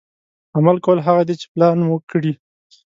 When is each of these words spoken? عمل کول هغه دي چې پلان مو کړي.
عمل 0.57 0.77
کول 0.85 0.97
هغه 1.07 1.21
دي 1.27 1.35
چې 1.41 1.45
پلان 1.53 1.77
مو 1.87 1.95
کړي. 2.11 2.33